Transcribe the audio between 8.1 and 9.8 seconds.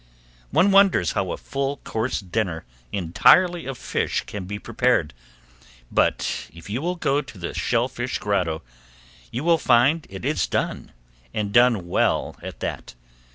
Grotto you will